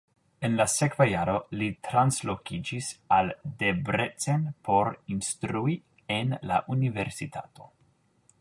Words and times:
En 0.47 0.53
la 0.59 0.65
sekva 0.75 1.05
jaro 1.09 1.33
li 1.61 1.67
translokiĝis 1.87 2.89
al 3.19 3.29
Debrecen 3.61 4.49
por 4.71 4.93
instrui 5.17 5.79
en 6.21 6.37
la 6.53 6.63
universitato. 6.79 7.71